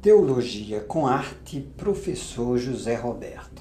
[0.00, 3.60] Teologia com Arte, professor José Roberto.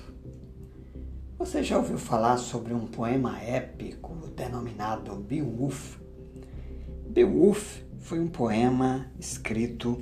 [1.39, 5.97] Você já ouviu falar sobre um poema épico denominado Beowulf?
[7.09, 9.99] Beowulf foi um poema escrito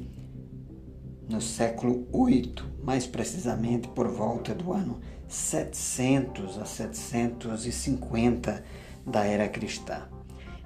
[1.29, 4.99] no século VIII, mais precisamente por volta do ano
[5.29, 8.61] 700 a 750
[9.07, 10.14] da era cristã.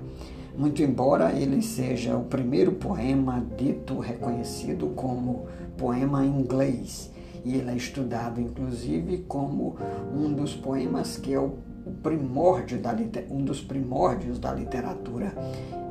[0.59, 7.13] muito embora ele seja o primeiro poema dito reconhecido como poema inglês,
[7.45, 9.77] e ele é estudado inclusive como
[10.13, 11.59] um dos poemas que é o
[12.03, 12.93] primórdio da,
[13.31, 15.33] um dos primórdios da literatura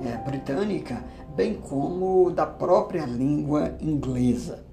[0.06, 1.02] é, britânica,
[1.34, 4.66] bem como da própria língua inglesa.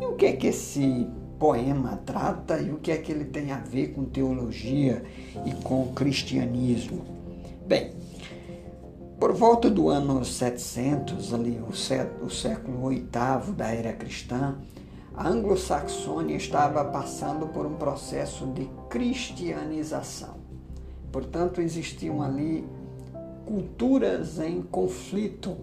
[0.00, 1.08] E o que é que esse
[1.38, 5.02] poema trata e o que é que ele tem a ver com teologia
[5.46, 7.04] e com cristianismo?
[7.66, 7.92] Bem,
[9.20, 11.74] por volta do ano 700, ali o,
[12.30, 14.56] século VIII da era cristã,
[15.14, 20.36] a anglo-saxônia estava passando por um processo de cristianização.
[21.12, 22.66] Portanto, existiam ali
[23.44, 25.54] culturas em conflito.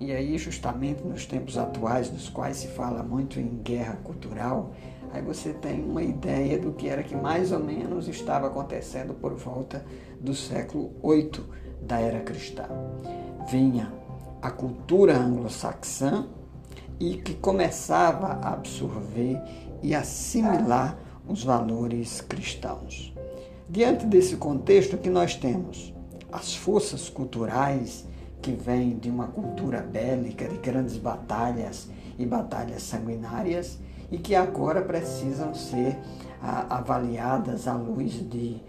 [0.00, 4.72] E aí, justamente nos tempos atuais, dos quais se fala muito em guerra cultural,
[5.12, 9.32] aí você tem uma ideia do que era que mais ou menos estava acontecendo por
[9.34, 9.86] volta
[10.20, 12.64] do século VIII da era cristã.
[13.48, 13.92] Vinha
[14.42, 16.26] a cultura anglo-saxã
[16.98, 19.40] e que começava a absorver
[19.82, 20.98] e assimilar
[21.28, 23.12] os valores cristãos.
[23.68, 25.92] Diante desse contexto que nós temos
[26.32, 28.06] as forças culturais
[28.40, 31.88] que vêm de uma cultura bélica, de grandes batalhas
[32.18, 33.78] e batalhas sanguinárias
[34.10, 35.98] e que agora precisam ser
[36.40, 38.60] ah, avaliadas à luz de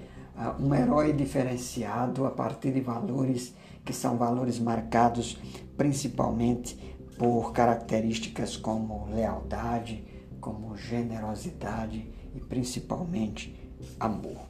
[0.59, 3.53] um herói diferenciado a partir de valores
[3.83, 5.37] que são valores marcados
[5.77, 6.77] principalmente
[7.17, 10.03] por características como lealdade,
[10.39, 13.55] como generosidade e principalmente
[13.99, 14.41] amor.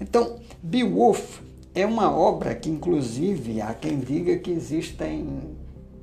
[0.00, 1.40] Então, Beowulf
[1.74, 5.56] é uma obra que, inclusive, há quem diga que existem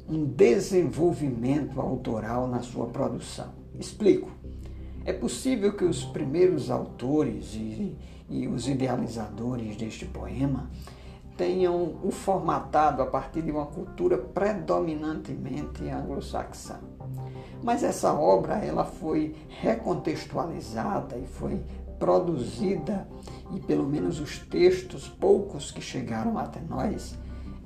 [0.07, 3.53] um desenvolvimento autoral na sua produção.
[3.79, 4.29] Explico.
[5.05, 7.95] É possível que os primeiros autores e,
[8.29, 10.69] e os idealizadores deste poema
[11.37, 16.79] tenham o formatado a partir de uma cultura predominantemente anglo-saxã.
[17.61, 21.61] Mas essa obra ela foi recontextualizada e foi
[21.99, 23.07] produzida,
[23.53, 27.17] e pelo menos os textos, poucos que chegaram até nós,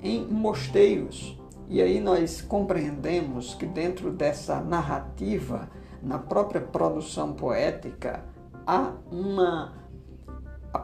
[0.02, 1.38] em mosteiros.
[1.68, 5.68] E aí nós compreendemos que dentro dessa narrativa
[6.02, 8.24] na própria produção poética
[8.66, 9.79] há uma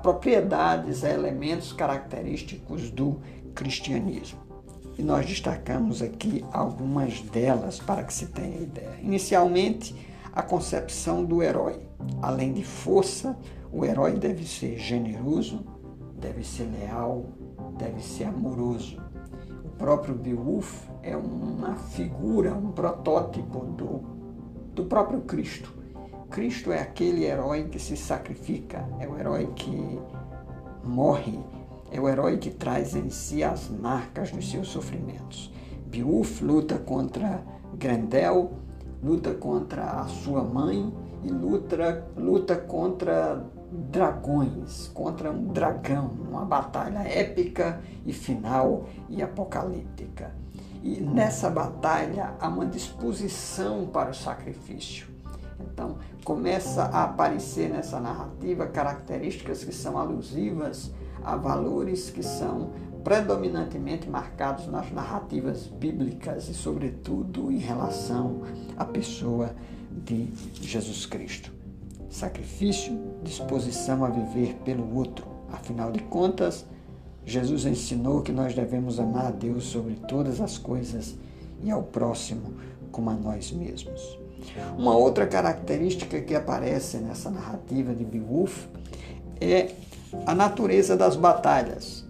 [0.07, 3.17] propriedades, a elementos característicos do
[3.57, 4.39] cristianismo.
[4.97, 9.01] E nós destacamos aqui algumas delas para que se tenha ideia.
[9.03, 9.97] Inicialmente,
[10.33, 11.81] a concepção do herói.
[12.23, 13.37] Além de força,
[13.73, 15.67] o herói deve ser generoso,
[16.17, 17.25] deve ser leal,
[17.77, 19.03] deve ser amoroso.
[19.65, 24.17] O próprio Beowulf é uma figura, um protótipo do
[24.73, 25.75] do próprio Cristo.
[26.31, 29.99] Cristo é aquele herói que se sacrifica, é o herói que
[30.85, 31.39] morre,
[31.91, 35.53] é o herói que traz em si as marcas dos seus sofrimentos.
[35.87, 37.43] Beowulf luta contra
[37.75, 38.53] Grendel,
[39.03, 40.93] luta contra a sua mãe
[41.23, 50.35] e luta, luta contra dragões, contra um dragão, uma batalha épica e final e apocalíptica.
[50.83, 55.16] E nessa batalha há uma disposição para o sacrifício.
[55.61, 60.91] Então, começa a aparecer nessa narrativa características que são alusivas
[61.23, 62.71] a valores que são
[63.03, 68.43] predominantemente marcados nas narrativas bíblicas e, sobretudo, em relação
[68.77, 69.55] à pessoa
[69.91, 71.53] de Jesus Cristo.
[72.11, 75.27] Sacrifício, disposição a viver pelo outro.
[75.53, 76.67] Afinal de contas,
[77.25, 81.17] Jesus ensinou que nós devemos amar a Deus sobre todas as coisas
[81.63, 82.55] e ao próximo
[82.91, 84.26] como a nós mesmos.
[84.77, 88.67] Uma outra característica que aparece nessa narrativa de Beowulf
[89.41, 89.71] é
[90.27, 92.05] a natureza das batalhas.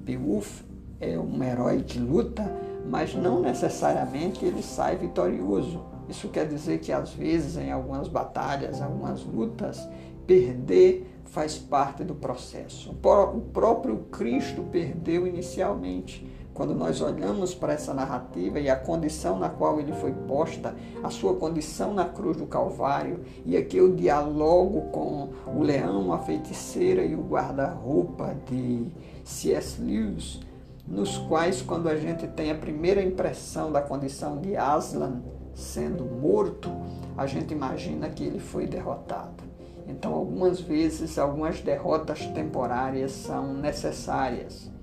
[0.00, 0.62] Beowulf
[1.00, 2.50] é um herói que luta,
[2.86, 5.84] mas não necessariamente ele sai vitorioso.
[6.08, 9.86] Isso quer dizer que às vezes em algumas batalhas, algumas lutas,
[10.26, 12.90] perder faz parte do processo.
[12.90, 16.26] O próprio Cristo perdeu inicialmente.
[16.58, 20.74] Quando nós olhamos para essa narrativa e a condição na qual ele foi posta,
[21.04, 26.18] a sua condição na cruz do Calvário, e aqui eu dialogo com o leão, a
[26.18, 28.88] feiticeira e o guarda-roupa de
[29.22, 29.80] C.S.
[29.80, 30.40] Lewis,
[30.84, 35.22] nos quais, quando a gente tem a primeira impressão da condição de Aslan
[35.54, 36.72] sendo morto,
[37.16, 39.44] a gente imagina que ele foi derrotado.
[39.86, 44.76] Então, algumas vezes, algumas derrotas temporárias são necessárias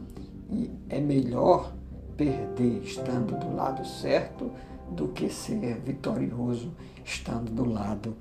[0.50, 1.74] e é melhor
[2.18, 4.52] perder estando do lado certo
[4.90, 8.16] do que ser vitorioso estando do lado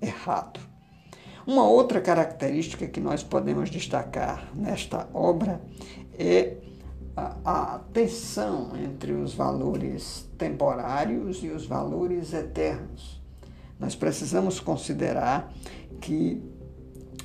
[0.00, 0.60] errado.
[1.46, 5.60] Uma outra característica que nós podemos destacar nesta obra
[6.18, 6.56] é
[7.16, 13.22] a, a tensão entre os valores temporários e os valores eternos.
[13.78, 15.52] Nós precisamos considerar
[16.00, 16.42] que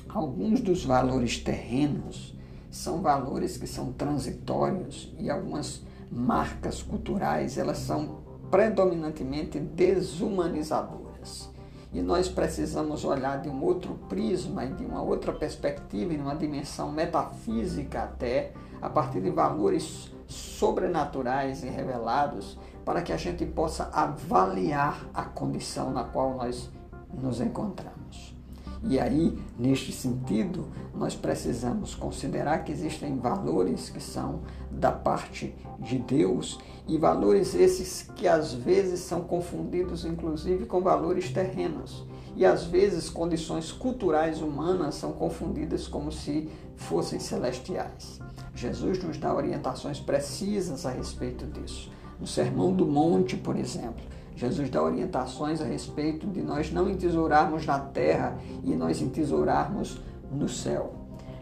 [0.08, 2.36] alguns dos valores terrenos
[2.70, 8.20] são valores que são transitórios e algumas marcas culturais elas são
[8.50, 11.50] predominantemente desumanizadoras.
[11.92, 16.36] E nós precisamos olhar de um outro prisma e de uma outra perspectiva, em uma
[16.36, 23.90] dimensão metafísica até, a partir de valores sobrenaturais e revelados, para que a gente possa
[23.92, 26.70] avaliar a condição na qual nós
[27.12, 28.39] nos encontramos.
[28.82, 34.40] E aí, neste sentido, nós precisamos considerar que existem valores que são
[34.70, 41.30] da parte de Deus e valores esses que às vezes são confundidos inclusive com valores
[41.30, 42.06] terrenos.
[42.34, 48.18] E às vezes condições culturais humanas são confundidas como se fossem celestiais.
[48.54, 51.92] Jesus nos dá orientações precisas a respeito disso.
[52.18, 54.04] No Sermão do Monte, por exemplo,
[54.40, 60.00] Jesus dá orientações a respeito de nós não entesourarmos na terra e nós entesourarmos
[60.32, 60.94] no céu.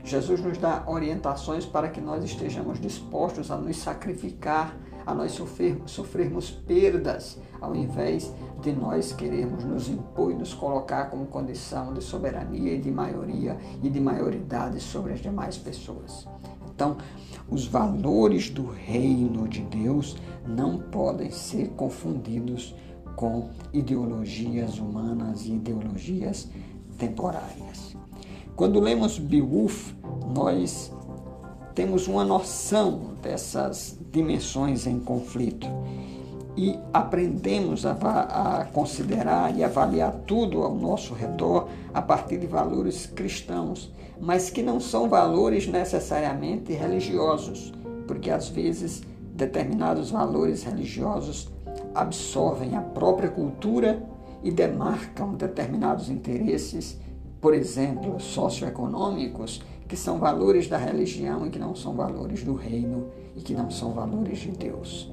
[0.03, 5.81] Jesus nos dá orientações para que nós estejamos dispostos a nos sacrificar, a nós sofrer,
[5.87, 12.03] sofrermos perdas, ao invés de nós querermos nos impor e nos colocar como condição de
[12.03, 16.27] soberania e de maioria e de maioridade sobre as demais pessoas.
[16.75, 16.97] Então,
[17.49, 22.75] os valores do reino de Deus não podem ser confundidos
[23.19, 26.49] com ideologias humanas e ideologias
[26.97, 27.97] temporárias.
[28.55, 29.93] Quando lemos Beowulf,
[30.33, 30.93] nós
[31.75, 35.67] temos uma noção dessas dimensões em conflito
[36.57, 43.07] e aprendemos a, a, considerar e avaliar tudo ao nosso redor a partir de valores
[43.07, 47.73] cristãos, mas que não são valores necessariamente religiosos,
[48.07, 49.03] porque às vezes
[49.35, 51.49] determinados valores religiosos
[51.95, 54.03] absorvem a própria cultura
[54.43, 56.99] e demarcam determinados interesses,
[57.41, 63.09] por exemplo, socioeconômicos, que são valores da religião e que não são valores do reino
[63.35, 65.11] e que não são valores de Deus.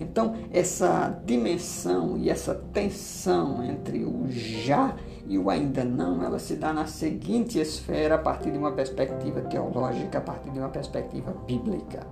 [0.00, 4.94] Então, essa dimensão e essa tensão entre o já
[5.26, 9.40] e o ainda não, ela se dá na seguinte esfera a partir de uma perspectiva
[9.42, 12.06] teológica, a partir de uma perspectiva bíblica.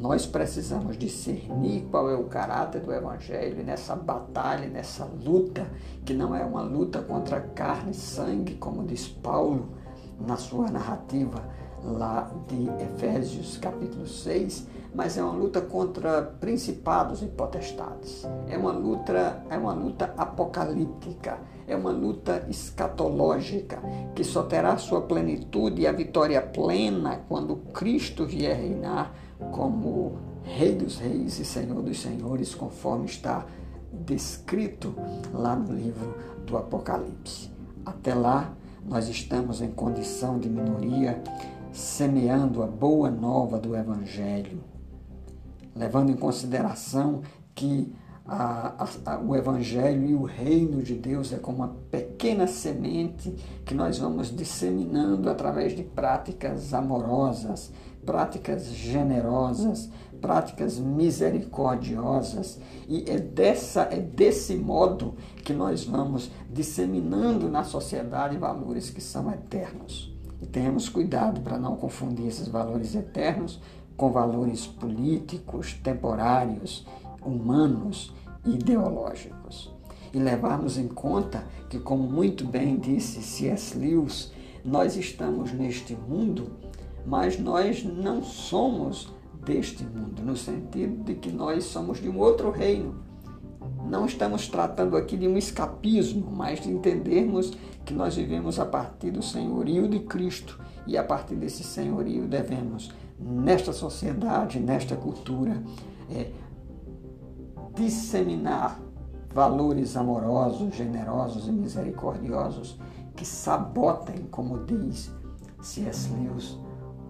[0.00, 5.70] Nós precisamos discernir qual é o caráter do Evangelho nessa batalha, nessa luta,
[6.06, 9.68] que não é uma luta contra carne e sangue, como diz Paulo
[10.18, 11.44] na sua narrativa
[11.84, 18.26] lá de Efésios capítulo 6, mas é uma luta contra principados e potestades.
[18.48, 23.78] É uma luta, é uma luta apocalíptica, é uma luta escatológica
[24.14, 29.12] que só terá sua plenitude e a vitória plena quando Cristo vier reinar
[29.52, 33.46] como Rei dos Reis e Senhor dos Senhores, conforme está
[33.92, 34.94] descrito
[35.32, 36.14] lá no livro
[36.46, 37.50] do Apocalipse.
[37.84, 38.54] Até lá,
[38.84, 41.22] nós estamos em condição de minoria,
[41.72, 44.60] semeando a boa nova do Evangelho,
[45.74, 47.22] levando em consideração
[47.54, 47.92] que
[48.26, 53.74] a, a, o Evangelho e o reino de Deus é como uma pequena semente que
[53.74, 57.72] nós vamos disseminando através de práticas amorosas,
[58.04, 59.90] práticas generosas,
[60.20, 62.60] práticas misericordiosas.
[62.88, 65.14] E é, dessa, é desse modo
[65.44, 70.14] que nós vamos disseminando na sociedade valores que são eternos.
[70.40, 73.60] E tenhamos cuidado para não confundir esses valores eternos
[73.96, 76.86] com valores políticos, temporários,
[77.22, 78.14] humanos
[78.46, 79.70] ideológicos.
[80.12, 83.76] E levarmos em conta que, como muito bem disse C.S.
[83.78, 84.32] Lewis,
[84.64, 86.50] nós estamos neste mundo,
[87.06, 89.12] mas nós não somos
[89.44, 92.96] deste mundo, no sentido de que nós somos de um outro reino.
[93.88, 97.52] Não estamos tratando aqui de um escapismo, mas de entendermos
[97.84, 102.92] que nós vivemos a partir do senhorio de Cristo e a partir desse senhorio devemos,
[103.18, 105.62] nesta sociedade, nesta cultura,
[106.10, 106.30] é,
[107.74, 108.80] disseminar
[109.32, 112.78] valores amorosos, generosos e misericordiosos
[113.16, 115.12] que sabotem, como diz
[115.60, 116.10] C.S.
[116.12, 116.58] Lewis,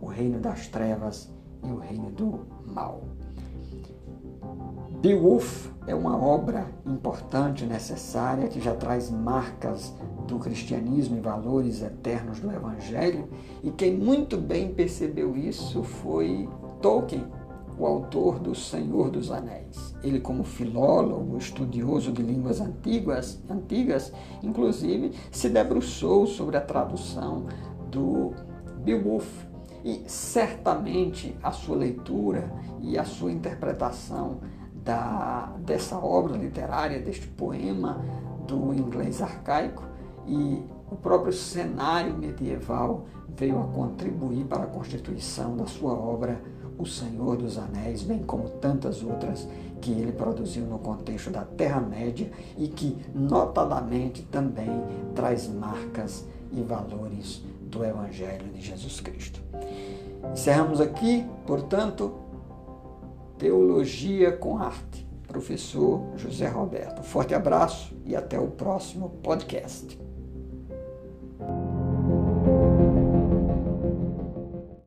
[0.01, 3.03] o reino das trevas e o reino do mal.
[5.01, 9.95] Beowulf é uma obra importante, necessária, que já traz marcas
[10.27, 13.29] do cristianismo e valores eternos do Evangelho,
[13.63, 16.49] e quem muito bem percebeu isso foi
[16.83, 17.25] Tolkien,
[17.79, 19.95] o autor do Senhor dos Anéis.
[20.03, 27.47] Ele, como filólogo, estudioso de línguas antigas, antigas inclusive, se debruçou sobre a tradução
[27.91, 28.35] do
[28.85, 29.50] Beowulf.
[29.85, 34.39] E certamente a sua leitura e a sua interpretação
[34.75, 38.05] da, dessa obra literária, deste poema
[38.47, 39.85] do inglês arcaico
[40.27, 46.41] e o próprio cenário medieval veio a contribuir para a constituição da sua obra
[46.77, 49.47] o Senhor dos Anéis, bem como tantas outras
[49.81, 54.71] que ele produziu no contexto da Terra-média e que, notadamente, também
[55.15, 59.41] traz marcas e valores do Evangelho de Jesus Cristo.
[60.33, 62.15] Encerramos aqui, portanto,
[63.39, 67.03] Teologia com Arte, professor José Roberto.
[67.03, 69.99] Forte abraço e até o próximo podcast.